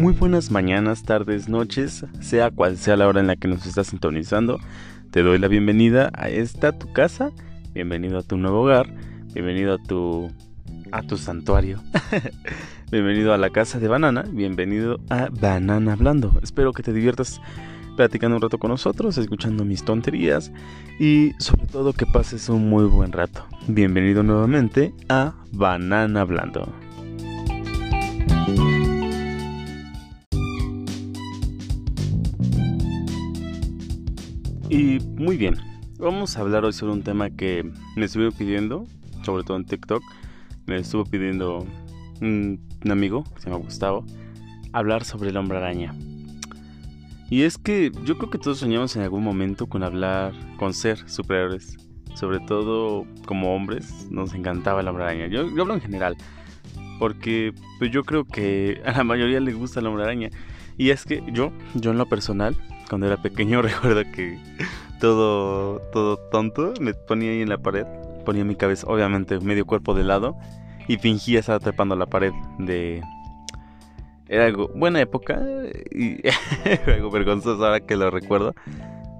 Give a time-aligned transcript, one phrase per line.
[0.00, 3.88] Muy buenas mañanas, tardes, noches, sea cual sea la hora en la que nos estás
[3.88, 4.58] sintonizando.
[5.10, 7.32] Te doy la bienvenida a esta tu casa,
[7.74, 8.90] bienvenido a tu nuevo hogar,
[9.34, 10.32] bienvenido a tu
[10.90, 11.82] a tu santuario.
[12.90, 16.32] bienvenido a la casa de Banana, bienvenido a Banana Hablando.
[16.42, 17.38] Espero que te diviertas
[17.94, 20.50] platicando un rato con nosotros, escuchando mis tonterías
[20.98, 23.44] y sobre todo que pases un muy buen rato.
[23.68, 26.89] Bienvenido nuevamente a Banana Hablando.
[34.70, 35.56] Y muy bien,
[35.98, 38.86] vamos a hablar hoy sobre un tema que me estuve pidiendo,
[39.24, 40.00] sobre todo en TikTok.
[40.66, 41.66] Me estuvo pidiendo
[42.20, 44.06] un, amigo, que se llama Gustavo,
[44.72, 45.92] hablar sobre el hombre araña.
[47.28, 51.08] Y es que yo creo que todos soñamos en algún momento con hablar, con ser
[51.10, 51.76] superhéroes.
[52.14, 55.26] Sobre todo como hombres, nos encantaba el hombre araña.
[55.26, 56.16] Yo, hablo en general,
[57.00, 60.30] porque pues yo creo que a la mayoría le gusta el hombre araña.
[60.76, 62.56] Y es que yo, yo en lo personal,
[62.88, 64.38] cuando era pequeño recuerdo que
[65.00, 67.86] todo, todo tonto me ponía ahí en la pared,
[68.24, 70.36] ponía mi cabeza, obviamente medio cuerpo de lado
[70.88, 73.02] y fingía estar trepando la pared de...
[74.28, 75.40] Era algo, buena época
[75.90, 76.20] y
[76.90, 78.54] algo vergonzoso ahora que lo recuerdo.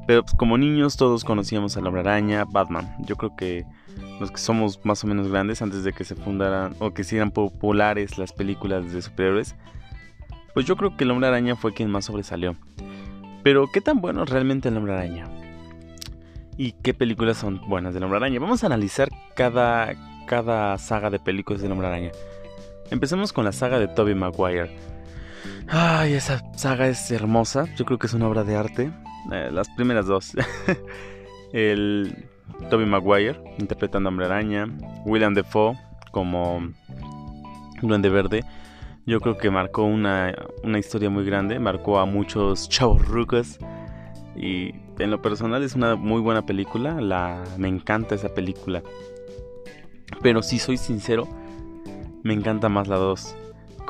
[0.07, 2.97] Pero pues, como niños todos conocíamos a la araña, Batman.
[3.07, 3.65] Yo creo que
[4.19, 7.31] los que somos más o menos grandes antes de que se fundaran o que hicieran
[7.31, 9.55] populares las películas de superhéroes,
[10.55, 12.57] pues yo creo que el hombre araña fue quien más sobresalió.
[13.43, 15.29] Pero, ¿qué tan bueno es realmente el hombre araña?
[16.57, 18.39] ¿Y qué películas son buenas del hombre araña?
[18.39, 19.95] Vamos a analizar cada,
[20.27, 22.11] cada saga de películas del hombre araña.
[22.91, 24.77] Empecemos con la saga de Tobey Maguire.
[25.69, 27.67] Ay, esa saga es hermosa.
[27.77, 28.91] Yo creo que es una obra de arte.
[29.33, 30.33] Eh, las primeras dos.
[31.53, 32.29] el
[32.69, 34.67] Tobey Maguire interpretando a Hombre Araña.
[35.07, 35.79] William Defoe
[36.11, 36.73] como
[37.81, 38.45] Duende Verde
[39.11, 40.33] yo creo que marcó una,
[40.79, 43.59] historia muy grande, marcó a muchos chavos rucos
[44.37, 44.71] y
[45.01, 48.85] en lo personal es una muy buena película, la, me encanta esa película.
[50.23, 51.27] Pero si soy sincero,
[52.23, 53.35] me encanta más la 2.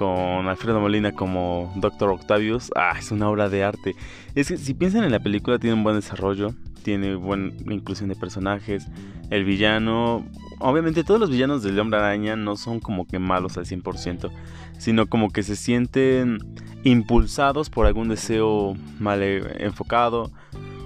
[0.00, 3.97] Con Alfredo Molina como Doctor Octavius, ah, es una obra de arte.
[4.34, 8.16] Es que si piensan en la película, tiene un buen desarrollo, tiene buena inclusión de
[8.16, 8.87] personajes.
[9.28, 10.25] El villano,
[10.59, 14.31] obviamente todos los villanos del Hombre Araña no son como que malos al 100%,
[14.78, 16.39] sino como que se sienten
[16.83, 20.31] impulsados por algún deseo mal enfocado.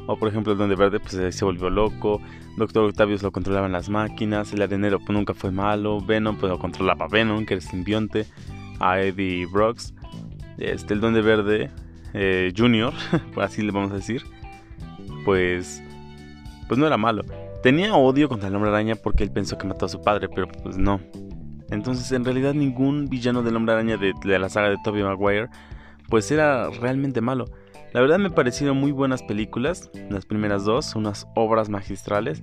[0.08, 2.20] O por ejemplo el Donde Verde pues se volvió loco.
[2.56, 4.52] Doctor Octavius lo controlaban las máquinas.
[4.52, 6.00] El arenero pues nunca fue malo.
[6.00, 8.26] Venom pues lo controlaba Venom, que era simbionte.
[8.80, 9.94] A Eddie Brooks.
[10.58, 11.70] Este, el Donde Verde
[12.12, 12.92] eh, Junior,
[13.36, 14.22] así le vamos a decir.
[15.24, 15.82] Pues
[16.68, 17.24] pues no era malo.
[17.62, 20.48] Tenía odio contra el hombre araña porque él pensó que mató a su padre, pero
[20.48, 21.00] pues no.
[21.70, 25.48] Entonces en realidad ningún villano del hombre araña de, la saga de Tobey Maguire
[26.08, 27.46] pues era realmente malo.
[27.92, 32.42] La verdad me parecieron muy buenas películas, las primeras dos, unas obras magistrales.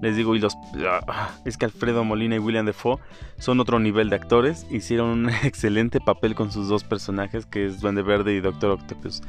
[0.00, 0.56] Les digo, y los...
[0.86, 2.98] Ah, es que Alfredo Molina y William Defoe
[3.38, 4.66] son otro nivel de actores.
[4.70, 9.22] Hicieron un excelente papel con sus dos personajes, que es Duende Verde y Doctor Octopus.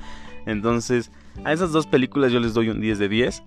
[0.45, 1.11] Entonces,
[1.43, 3.43] a esas dos películas yo les doy un 10 de 10.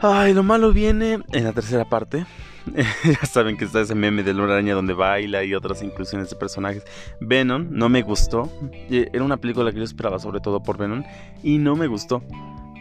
[0.00, 2.26] Ay, lo malo viene en la tercera parte.
[3.04, 6.36] ya saben que está ese meme de Luna Araña donde baila y otras inclusiones de
[6.36, 6.84] personajes.
[7.20, 8.50] Venom no me gustó.
[8.90, 11.04] Era una película que yo esperaba sobre todo por Venom.
[11.42, 12.22] Y no me gustó.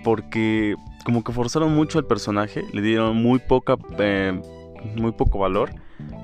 [0.03, 2.65] Porque como que forzaron mucho al personaje.
[2.73, 3.77] Le dieron muy poca...
[3.99, 4.39] Eh,
[4.95, 5.71] muy poco valor.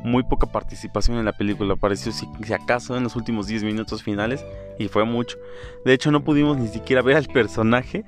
[0.03, 1.73] Muy poca participación en la película.
[1.73, 4.45] Apareció si, si acaso en los últimos 10 minutos finales.
[4.79, 5.37] Y fue mucho.
[5.85, 8.03] De hecho no pudimos ni siquiera ver al personaje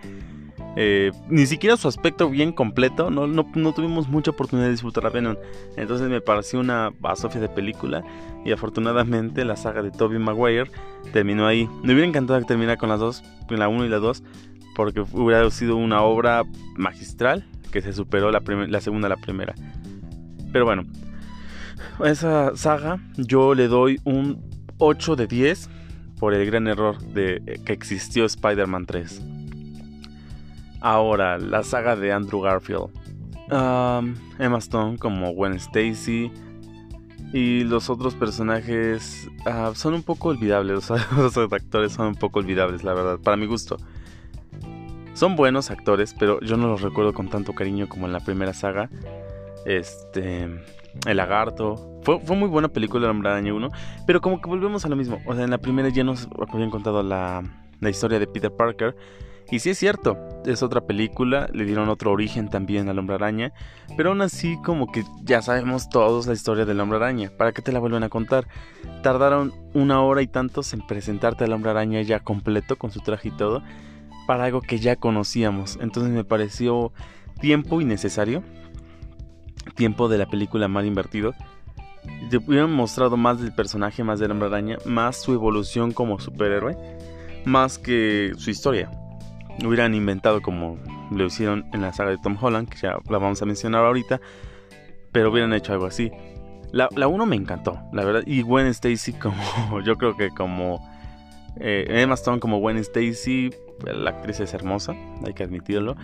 [0.75, 5.09] eh, ni siquiera su aspecto bien completo, no, no, tuvimos mucha oportunidad de disfrutar a
[5.09, 5.35] Venom.
[5.75, 8.03] Entonces me pareció una basofia de película
[8.45, 10.71] y afortunadamente la saga de Tobey Maguire
[11.11, 11.67] terminó ahí.
[11.83, 14.23] Me hubiera encantado que terminara con las dos, con la 1 y la 2,
[14.79, 16.45] porque hubiera sido una obra
[16.77, 19.53] magistral que se superó la, segunda a la primera.
[20.53, 20.85] Pero bueno,
[22.05, 24.41] esa saga yo le doy un
[24.77, 25.69] 8 de 10
[26.17, 29.21] por el gran error de que existió Spider-Man 3.
[30.79, 32.87] Ahora, la saga de Andrew Garfield.
[34.39, 36.31] Emma Stone como Gwen Stacy.
[37.33, 40.89] Y los otros personajes ah, son un poco olvidables.
[41.17, 43.75] los actores son un poco olvidables, la verdad, para mi gusto.
[45.19, 48.53] Son buenos actores, pero yo no los recuerdo con tanto cariño como en la primera
[48.53, 48.89] saga.
[49.65, 50.43] Este.
[51.05, 51.99] El lagarto.
[52.03, 53.69] Fue, fue muy buena película El Hombre Araña 1.
[54.07, 55.19] Pero como que volvemos a lo mismo.
[55.25, 57.43] O sea, en la primera ya nos habían contado la,
[57.81, 58.95] la historia de Peter Parker.
[59.51, 63.51] Y sí es cierto, es otra película, le dieron otro origen también al hombre araña,
[63.97, 67.63] pero aún así como que ya sabemos todos la historia del hombre araña, ¿para qué
[67.63, 68.47] te la vuelven a contar?
[69.01, 73.29] Tardaron una hora y tantos en presentarte al hombre araña ya completo con su traje
[73.29, 73.63] y todo
[74.29, 75.79] para algo que ya conocíamos.
[75.81, 76.93] Entonces me pareció
[77.41, 78.43] tiempo innecesario,
[79.73, 81.33] tiempo de la película mal invertido.
[82.29, 86.77] Te hubieran mostrado más del personaje, más del hombre araña, más su evolución como superhéroe,
[87.43, 88.91] más que su historia.
[89.65, 90.77] Hubieran inventado como
[91.09, 94.21] lo hicieron en la saga de Tom Holland, que ya la vamos a mencionar ahorita,
[95.11, 96.11] pero hubieran hecho algo así.
[96.71, 98.21] La, la 1 me encantó, la verdad.
[98.27, 100.87] Y Gwen Stacy como, yo creo que como...
[101.59, 103.49] Eh, Emma Stone como Gwen Stacy,
[103.85, 104.95] la actriz es hermosa,
[105.25, 105.95] hay que admitirlo.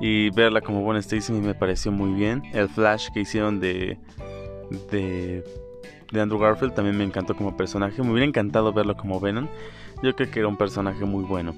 [0.00, 2.42] Y verla como Gwen Stacy me pareció muy bien.
[2.52, 3.98] El flash que hicieron de,
[4.90, 5.44] de,
[6.10, 8.02] de Andrew Garfield también me encantó como personaje.
[8.02, 9.48] Me hubiera encantado verlo como Venom.
[10.02, 11.54] Yo creo que era un personaje muy bueno.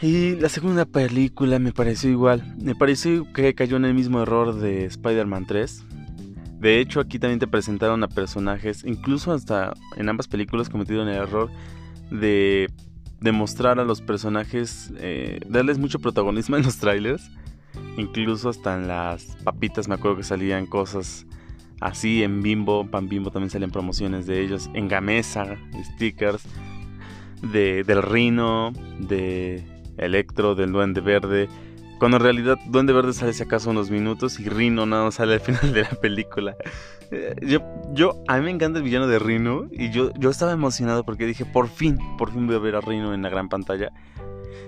[0.00, 2.54] Y la segunda película me pareció igual.
[2.60, 5.84] Me pareció que cayó en el mismo error de Spider-Man 3.
[6.58, 11.16] De hecho, aquí también te presentaron a personajes, incluso hasta en ambas películas cometieron el
[11.16, 11.50] error
[12.10, 12.70] de
[13.20, 17.30] demostrar a los personajes, eh, darles mucho protagonismo en los trailers.
[17.96, 21.26] Incluso hasta en las papitas me acuerdo que salían cosas
[21.80, 25.56] así, en Bimbo, Pan Bimbo también salen promociones de ellos, en Gamesa,
[25.94, 26.44] stickers,
[27.42, 29.64] de, del Rino, de
[29.98, 31.48] Electro, del Duende Verde.
[31.98, 35.40] Cuando en realidad Duende Verde sale si acaso unos minutos y Rino nada sale al
[35.40, 36.56] final de la película.
[37.10, 37.60] Eh, yo,
[37.92, 41.26] yo, a mí me encanta el villano de Rino y yo, yo estaba emocionado porque
[41.26, 43.90] dije, por fin, por fin voy a ver a Rino en la gran pantalla.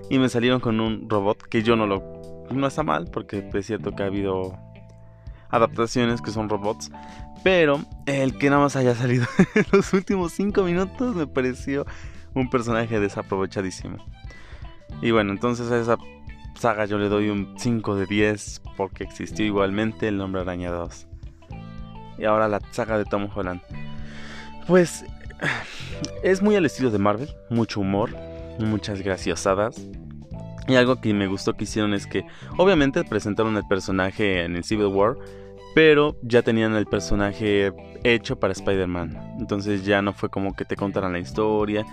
[0.08, 2.02] Y me salieron con un robot que yo no lo...
[2.50, 4.56] No está mal porque es cierto que ha habido
[5.50, 6.90] adaptaciones que son robots.
[7.42, 11.86] Pero el que nada más haya salido en los últimos 5 minutos me pareció
[12.34, 13.96] un personaje desaprovechadísimo.
[15.02, 15.96] Y bueno, entonces esa
[16.56, 21.06] saga yo le doy un 5 de 10 porque existió igualmente el nombre Araña 2.
[22.18, 23.60] Y ahora la saga de Tom Holland.
[24.66, 25.04] Pues
[26.22, 28.10] es muy al estilo de Marvel, mucho humor,
[28.58, 29.80] muchas graciosadas.
[30.68, 32.26] Y algo que me gustó que hicieron es que
[32.56, 35.16] obviamente presentaron el personaje en el Civil War,
[35.74, 37.72] pero ya tenían el personaje
[38.02, 39.36] hecho para Spider-Man.
[39.38, 41.84] Entonces ya no fue como que te contaran la historia,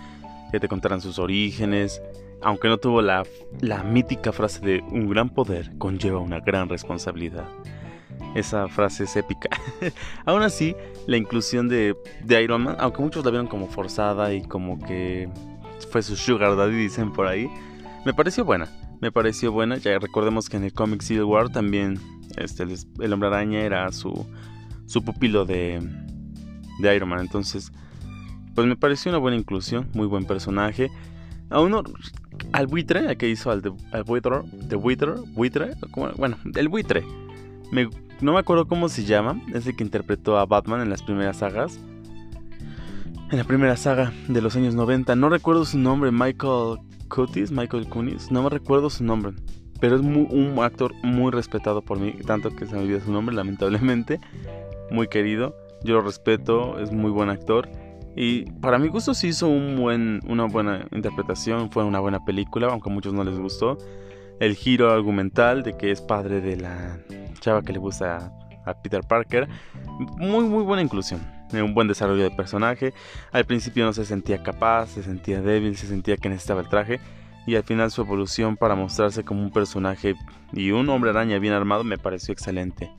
[0.52, 2.02] que te contaran sus orígenes,
[2.44, 3.24] aunque no tuvo la,
[3.62, 7.46] la mítica frase de un gran poder conlleva una gran responsabilidad.
[8.36, 9.50] Esa frase es épica.
[10.26, 10.76] Aún así,
[11.06, 11.96] la inclusión de,
[12.42, 15.30] Iron Man, aunque muchos la vieron como forzada y como que
[15.92, 17.48] fue su sugar daddy, dicen por ahí,
[18.06, 18.68] me pareció buena.
[19.02, 19.78] Me pareció buena.
[19.78, 22.00] Ya recordemos que en el cómic Civil War también
[22.38, 24.26] este, el, hombre araña era su,
[24.88, 25.80] su pupilo de,
[26.80, 27.20] de Iron Man.
[27.20, 27.72] Entonces,
[28.56, 30.90] pues me pareció una buena inclusión, muy buen personaje.
[31.50, 31.84] A uno,
[32.52, 33.62] al buitre, al que hizo al,
[34.06, 35.72] buitre, de buitre, buitre,
[36.18, 37.04] bueno, el buitre.
[37.72, 37.90] Me,
[38.22, 41.38] no me acuerdo cómo se llama, es el que interpretó a Batman en las primeras
[41.38, 41.80] sagas.
[43.32, 46.78] En la primera saga de los años 90, no recuerdo su nombre, Michael
[47.10, 49.34] Cutis, Michael Kunis, no me recuerdo su nombre,
[49.80, 53.36] pero es un actor muy respetado por mí, tanto que se me olvida su nombre,
[53.36, 54.20] lamentablemente,
[54.92, 57.70] muy querido, yo lo respeto, es muy buen actor.
[58.16, 62.94] Y para mi gusto sí hizo una buena interpretación, fue una buena película, aunque a
[62.94, 63.78] muchos no les gustó.
[64.40, 67.00] El giro argumental de que es padre de la
[67.40, 68.32] chava que le gusta
[68.66, 69.48] a, Peter Parker,
[70.18, 71.22] muy muy buena inclusión,
[71.52, 72.94] un buen desarrollo de personaje.
[73.32, 77.00] Al principio no se sentía capaz, se sentía débil, se sentía que necesitaba el traje.
[77.46, 80.16] Y al final su evolución para mostrarse como un personaje
[80.54, 82.90] y un hombre araña bien armado me pareció excelente.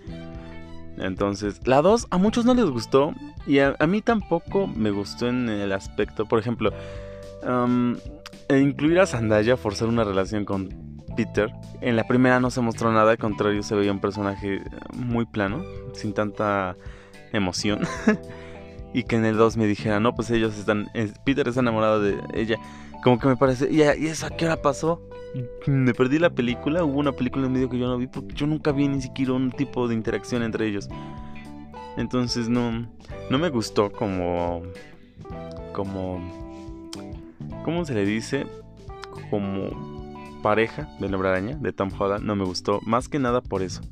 [0.99, 3.15] Entonces, la 2 a muchos no les gustó
[3.47, 6.73] y a, mí tampoco me gustó en el aspecto, por ejemplo,
[8.49, 10.69] incluir a Zendaya, forzar una relación con
[11.17, 11.53] Peter.
[11.81, 14.63] En la primera no se mostró nada, al contrario se veía un personaje
[14.95, 16.77] muy plano, sin tanta
[17.33, 17.81] emoción.
[18.95, 20.89] y que en el 2 me dijera, no, pues ellos están,
[21.25, 22.59] Peter está enamorado de ella.
[23.05, 25.03] Como que me parece, ¿y, ¿y qué hora pasó?
[25.67, 28.47] me perdí la película, hubo una película en medio que yo no vi porque yo
[28.47, 30.89] nunca vi ni siquiera un tipo de interacción entre ellos.
[31.99, 32.89] Entonces no,
[33.31, 34.63] no me gustó como,
[35.75, 36.19] como,
[37.65, 38.47] ¿cómo se le dice?
[39.29, 43.63] Como pareja de la araña de Tom Holland, no me gustó, más que nada por
[43.63, 43.83] eso,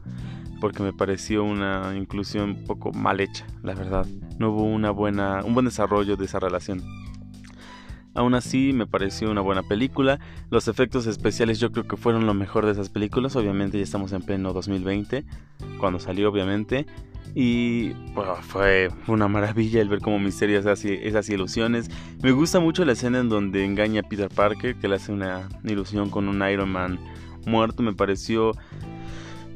[0.61, 4.07] porque me pareció una inclusión un poco mal hecha, la verdad.
[4.39, 7.02] No hubo una buena, un buen desarrollo de esa relación.
[8.15, 10.21] Aún así, me pareció una buena película.
[10.51, 13.37] Los efectos especiales yo creo que fueron lo mejor de esas películas.
[13.37, 15.25] Obviamente ya estamos en pleno 2020,
[15.79, 16.87] cuando salió obviamente.
[17.35, 17.93] Y
[18.43, 21.91] fue una maravilla el ver cómo Misterio hace esas ilusiones.
[22.23, 25.49] Me gusta mucho la escena en donde engaña a Peter Parker, que le hace una
[25.65, 27.01] ilusión con un Iron Man
[27.47, 27.83] muerto.
[27.83, 28.53] Me pareció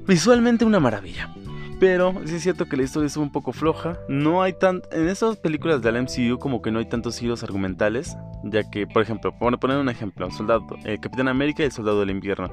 [0.07, 1.35] visualmente una maravilla.
[1.79, 3.99] Pero sí es cierto que la historia es un poco floja.
[4.09, 4.83] No hay tan.
[4.93, 8.17] En esas películas del MCU, como que no hay tantos giros argumentales.
[8.45, 12.01] Ya que, por ejemplo, por poner un ejemplo: Soldado, eh, Capitán América y el Soldado
[12.01, 12.51] del Invierno.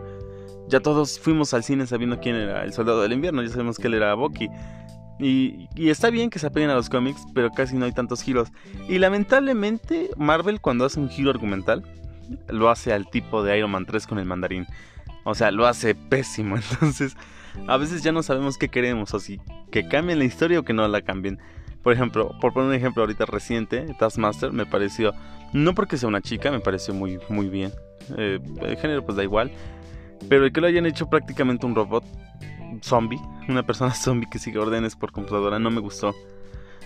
[0.67, 3.41] Ya todos fuimos al cine sabiendo quién era el Soldado del Invierno.
[3.43, 4.49] Ya sabemos que él era Bucky.
[5.19, 8.49] Y, está bien que se apeguen a los cómics, pero casi no hay tantos giros.
[8.89, 11.83] Y lamentablemente, Marvel, cuando hace un giro argumental,
[12.49, 14.65] lo hace al tipo de Iron Man 3 con el mandarín.
[15.23, 16.57] O sea, lo hace pésimo.
[16.71, 17.15] Entonces,
[17.67, 19.39] a veces ya no sabemos qué queremos, o si
[19.71, 21.39] que cambien la historia o que no la cambien.
[21.81, 25.13] Por ejemplo, por poner un ejemplo ahorita reciente, Taskmaster me pareció,
[25.51, 27.73] no porque sea una chica, me pareció muy, muy bien.
[28.17, 29.51] Eh, el género pues da igual.
[30.29, 32.05] Pero el que lo hayan hecho prácticamente un robot
[32.81, 36.13] zombie, una persona zombie que sigue órdenes por computadora, no me gustó.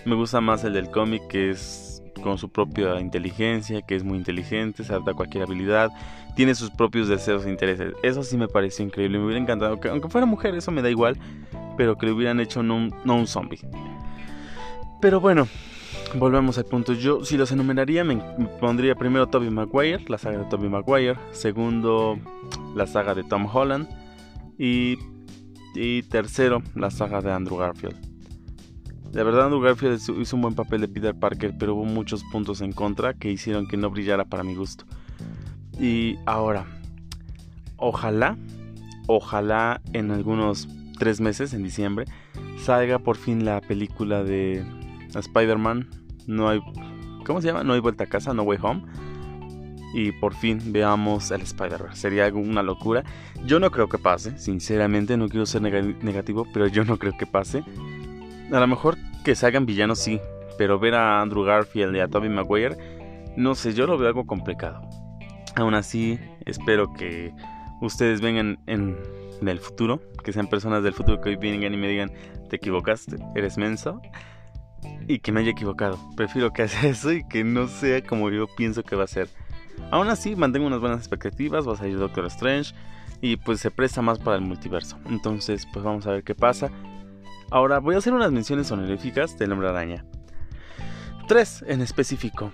[0.04, 4.18] Me gusta más el del cómic que es con su propia inteligencia, que es muy
[4.18, 5.90] inteligente, se adapta a cualquier habilidad,
[6.36, 7.94] tiene sus propios deseos e intereses.
[8.02, 10.90] Eso sí me pareció increíble, me hubiera encantado, que aunque fuera mujer, eso me da
[10.90, 11.16] igual,
[11.76, 13.60] pero que lo hubieran hecho no un, zombie.
[15.00, 15.48] Pero bueno,
[16.14, 16.92] volvemos al punto.
[16.92, 18.16] Yo, si los enumeraría, me,
[18.60, 21.16] pondría primero Toby Maguire, la saga de Toby Maguire.
[21.32, 22.18] Segundo,
[22.74, 23.88] la saga de Tom Holland.
[24.58, 24.96] Y
[26.10, 28.07] tercero, la saga de Andrew Garfield.
[29.12, 32.60] De verdad Andrew Garfield hizo un buen papel de Peter Parker, pero hubo muchos puntos
[32.60, 34.84] en contra que hicieron que no brillara para mi gusto.
[35.80, 36.66] Y ahora,
[37.76, 38.36] ojalá,
[39.06, 42.04] ojalá en algunos tres meses, en diciembre,
[42.58, 44.64] salga por fin la película de
[45.14, 45.88] Spider-Man.
[46.26, 46.60] No hay,
[47.24, 47.64] ¿cómo se llama?
[47.64, 48.82] No hay vuelta a casa, No Way Home.
[49.94, 51.96] Y por fin veamos el Spider-Man.
[51.96, 53.04] Sería una locura.
[53.46, 57.24] Yo no creo que pase, sinceramente, no quiero ser negativo, pero yo no creo que
[57.24, 57.64] pase.
[58.52, 60.20] A lo mejor que salgan villanos sí,
[60.56, 62.76] pero ver a Andrew Garfield y a Tobey Maguire,
[63.36, 64.80] no sé, yo lo veo algo complicado.
[65.54, 67.32] Aún así, espero que
[67.80, 68.96] ustedes vengan en,
[69.46, 72.10] el futuro, que sean personas del futuro que hoy vengan y me digan,
[72.48, 74.00] te equivocaste, eres menso,
[75.06, 75.98] y que me haya equivocado.
[76.16, 79.28] Prefiero que haga eso y que no sea como yo pienso que va a ser.
[79.90, 82.74] Aún así, mantengo unas buenas expectativas, va a salir Doctor Strange
[83.20, 84.98] y pues se presta más para el multiverso.
[85.08, 86.70] Entonces, pues vamos a ver qué pasa.
[87.50, 90.04] Ahora voy a hacer unas menciones honoríficas del Hombre Araña.
[91.28, 92.52] Tres en específico.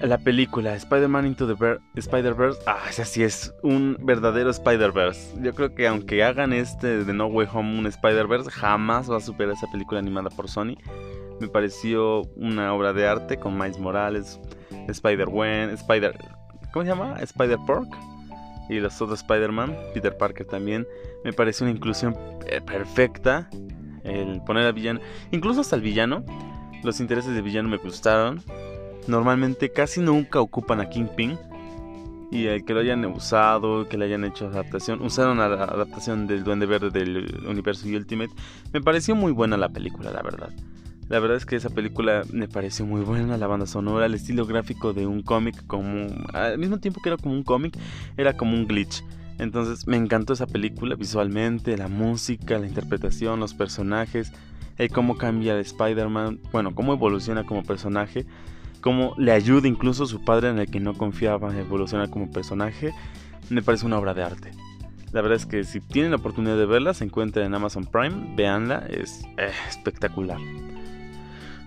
[0.00, 2.58] La película Spider-Man Into the Spider-Verse.
[2.66, 5.40] Ah, ese sí es un verdadero Spider-Verse.
[5.40, 9.20] Yo creo que aunque hagan este de No Way Home un Spider-Verse, jamás va a
[9.20, 10.74] superar esa película animada por Sony.
[11.40, 14.40] Me pareció una obra de arte con Miles Morales,
[14.88, 16.18] Spider-Wen, Spider.
[16.72, 17.16] ¿Cómo se llama?
[17.20, 17.88] Spider-Pork.
[18.68, 20.86] Y los otros Spider-Man, Peter Parker también.
[21.22, 23.48] Me pareció una inclusión eh, perfecta
[24.04, 25.00] el poner al villano,
[25.32, 26.24] incluso hasta el villano,
[26.84, 28.42] los intereses del villano me gustaron.
[29.06, 31.38] Normalmente casi nunca ocupan a Kingpin.
[32.30, 36.42] Y el que lo hayan usado, que le hayan hecho adaptación, usaron la adaptación del
[36.42, 38.32] Duende Verde del universo Ultimate.
[38.72, 40.50] Me pareció muy buena la película, la verdad.
[41.08, 44.46] La verdad es que esa película me pareció muy buena, la banda sonora, el estilo
[44.46, 47.76] gráfico de un cómic, como al mismo tiempo que era como un cómic,
[48.16, 49.04] era como un glitch.
[49.38, 54.32] Entonces me encantó esa película visualmente, la música, la interpretación, los personajes,
[54.78, 58.26] el cómo cambia de Spider-Man, bueno, cómo evoluciona como personaje,
[58.80, 62.92] cómo le ayuda incluso su padre en el que no confiaba a evolucionar como personaje,
[63.50, 64.52] me parece una obra de arte.
[65.12, 68.34] La verdad es que si tienen la oportunidad de verla, se encuentra en Amazon Prime,
[68.36, 70.38] véanla, es eh, espectacular.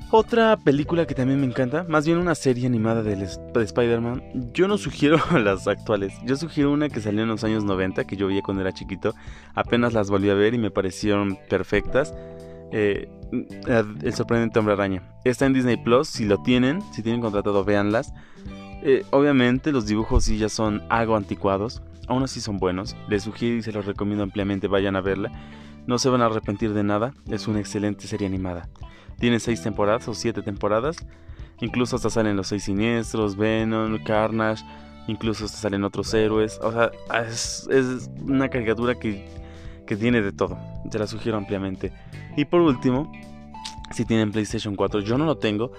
[0.09, 4.77] Otra película que también me encanta, más bien una serie animada de, Spider-Man, yo no
[4.77, 8.41] sugiero las actuales, yo sugiero una que salió en los años 90, que yo veía
[8.41, 9.13] cuando era chiquito,
[9.53, 12.13] apenas las volví a ver y me parecieron perfectas.
[12.71, 15.03] Eh, el sorprendente hombre araña.
[15.25, 18.13] Está en Disney Plus, si lo tienen, si tienen contratado, véanlas.
[18.83, 23.57] Eh, obviamente los dibujos sí ya son algo anticuados, aún así son buenos, les sugiero
[23.57, 25.31] y se los recomiendo ampliamente, vayan a verla.
[25.85, 28.69] No se van a arrepentir de nada, es una excelente serie animada.
[29.19, 30.97] Tiene seis temporadas o siete temporadas.
[31.59, 34.63] Incluso hasta salen los seis siniestros, Venom, Carnage.
[35.07, 36.59] Incluso hasta salen otros héroes.
[36.61, 36.91] O sea,
[37.27, 37.67] es,
[38.21, 39.27] una caricatura que,
[39.85, 40.57] que tiene de todo.
[40.91, 41.91] Te la sugiero ampliamente.
[42.35, 43.11] Y por último,
[43.91, 45.71] si tienen PlayStation 4, yo no lo tengo.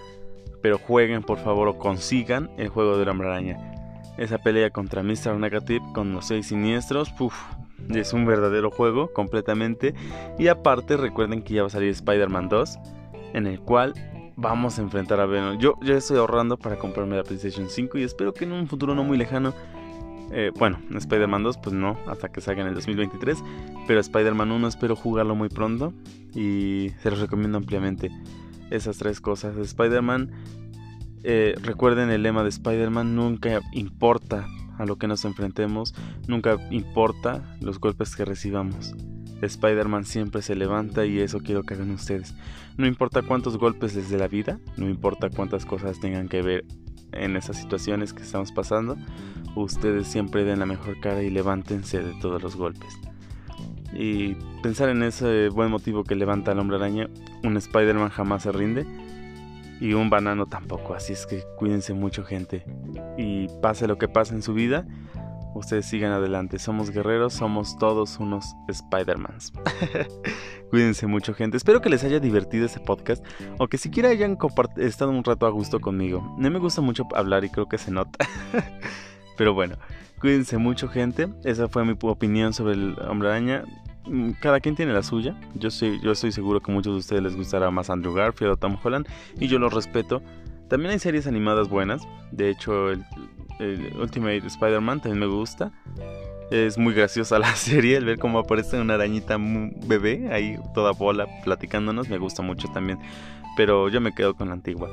[0.61, 3.57] Pero jueguen por favor o consigan el juego de la araña.
[4.17, 5.37] Esa pelea contra Mr.
[5.39, 7.15] Negative con los seis siniestros.
[7.91, 9.95] es un verdadero juego completamente.
[10.41, 12.79] Y aparte recuerden que ya va a salir Spider-Man 2
[13.35, 13.95] en el cual
[14.37, 15.59] vamos a enfrentar a Venom.
[15.59, 19.03] Yo estoy ahorrando para comprarme la PlayStation 5 y espero que en un futuro no
[19.03, 19.53] muy lejano,
[20.31, 23.43] eh, bueno, Spider-Man 2 pues no, hasta que salga en el 2023,
[23.87, 25.93] pero Spider-Man 1 espero jugarlo muy pronto
[26.35, 28.11] y se los recomiendo ampliamente.
[28.71, 29.57] Esas tres cosas.
[29.57, 30.31] Spider-Man,
[31.25, 34.47] eh, recuerden el lema de Spider-Man, nunca importa
[34.79, 35.95] a lo que nos enfrentemos,
[36.29, 38.95] nunca importa los golpes que recibamos.
[39.43, 42.35] Spider-Man siempre se levanta y eso quiero que hagan ustedes.
[42.77, 46.65] No importa cuántos golpes les dé la vida, no importa cuántas cosas tengan que ver
[47.13, 48.97] en esas situaciones que estamos pasando,
[49.55, 52.89] ustedes siempre den la mejor cara y levántense de todos los golpes.
[53.93, 57.09] Y pensar en ese buen motivo que levanta al hombre araña,
[57.43, 58.87] un Spider-Man jamás se rinde
[59.81, 60.95] y un banano tampoco.
[60.95, 62.65] Así es que cuídense mucho gente.
[63.17, 64.87] Y pase lo que pase en su vida,
[65.59, 66.59] ustedes sigan adelante.
[66.59, 69.53] Somos guerreros, somos todos unos Spider-Mans.
[70.71, 71.57] cuídense mucho gente.
[71.57, 73.25] Espero que les haya divertido este podcast
[73.59, 74.39] o que siquiera hayan
[74.77, 76.35] estado un rato a gusto conmigo.
[76.39, 78.27] No me gusta mucho hablar y creo que se nota.
[79.37, 79.77] Pero bueno,
[80.21, 81.29] cuídense mucho gente.
[81.45, 83.65] Esa fue mi opinión sobre el hombre araña.
[84.07, 85.39] Mm, cada quien tiene la suya.
[85.55, 88.53] Yo, soy, yo estoy seguro que a muchos de ustedes les gustará más Andrew Garfield
[88.53, 89.07] o Tom Holland
[89.39, 90.23] y yo lo respeto.
[90.69, 92.03] También hay series animadas buenas.
[92.31, 93.05] De hecho, el,
[93.59, 95.73] Ultimate Spider-Man también me gusta.
[96.51, 101.27] Es muy graciosa la serie, el ver cómo aparece una arañita bebé ahí toda bola
[101.45, 102.99] platicándonos, me gusta mucho también.
[103.57, 104.91] Pero yo me quedo con la antigua.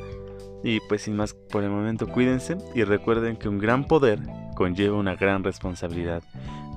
[0.64, 4.20] Y pues sin más por el momento, cuídense y recuerden que un gran poder
[4.56, 6.24] conlleva una gran responsabilidad.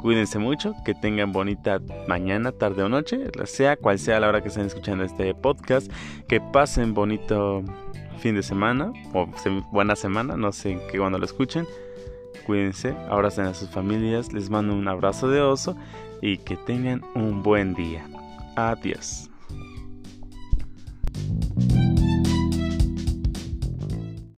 [0.02, 4.48] Cuídense mucho, que tengan bonita mañana, tarde o noche, sea cual sea la hora que
[4.48, 5.90] estén escuchando este podcast,
[6.28, 7.64] que pasen bonito
[8.18, 9.26] fin de semana o
[9.70, 11.66] buena semana, no sé qué cuando lo escuchen.
[12.46, 15.76] Cuídense, abracen a sus familias, les mando un abrazo de oso
[16.22, 18.06] y que tengan un buen día.
[18.56, 19.28] Adiós.